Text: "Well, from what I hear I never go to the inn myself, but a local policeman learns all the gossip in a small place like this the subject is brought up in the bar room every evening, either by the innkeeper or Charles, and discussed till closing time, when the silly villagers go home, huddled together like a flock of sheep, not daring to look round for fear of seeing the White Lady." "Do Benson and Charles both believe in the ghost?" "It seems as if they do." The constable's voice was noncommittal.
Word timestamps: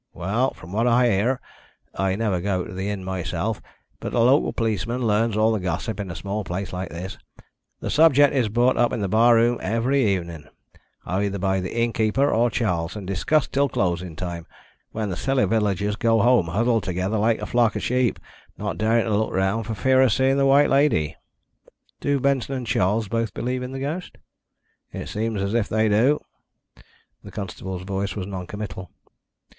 "Well, 0.13 0.55
from 0.55 0.71
what 0.73 0.87
I 0.87 1.11
hear 1.11 1.39
I 1.93 2.15
never 2.15 2.41
go 2.41 2.65
to 2.65 2.73
the 2.73 2.89
inn 2.89 3.03
myself, 3.03 3.61
but 3.99 4.15
a 4.15 4.19
local 4.19 4.51
policeman 4.51 5.05
learns 5.05 5.37
all 5.37 5.51
the 5.51 5.59
gossip 5.59 5.99
in 5.99 6.09
a 6.09 6.15
small 6.15 6.43
place 6.43 6.73
like 6.73 6.89
this 6.89 7.19
the 7.81 7.91
subject 7.91 8.33
is 8.33 8.49
brought 8.49 8.77
up 8.77 8.91
in 8.93 9.01
the 9.01 9.07
bar 9.07 9.35
room 9.35 9.59
every 9.61 10.03
evening, 10.03 10.45
either 11.05 11.37
by 11.37 11.59
the 11.59 11.77
innkeeper 11.83 12.31
or 12.31 12.49
Charles, 12.49 12.95
and 12.95 13.05
discussed 13.05 13.51
till 13.53 13.69
closing 13.69 14.15
time, 14.15 14.47
when 14.91 15.11
the 15.11 15.15
silly 15.15 15.45
villagers 15.45 15.95
go 15.95 16.19
home, 16.21 16.47
huddled 16.47 16.81
together 16.81 17.19
like 17.19 17.39
a 17.39 17.45
flock 17.45 17.75
of 17.75 17.83
sheep, 17.83 18.17
not 18.57 18.79
daring 18.79 19.05
to 19.05 19.15
look 19.15 19.31
round 19.31 19.67
for 19.67 19.75
fear 19.75 20.01
of 20.01 20.11
seeing 20.11 20.37
the 20.37 20.47
White 20.47 20.71
Lady." 20.71 21.15
"Do 21.99 22.19
Benson 22.19 22.55
and 22.55 22.65
Charles 22.65 23.07
both 23.07 23.35
believe 23.35 23.61
in 23.61 23.71
the 23.71 23.79
ghost?" 23.79 24.17
"It 24.91 25.09
seems 25.09 25.43
as 25.43 25.53
if 25.53 25.69
they 25.69 25.87
do." 25.87 26.21
The 27.23 27.29
constable's 27.29 27.83
voice 27.83 28.15
was 28.15 28.25
noncommittal. 28.25 28.89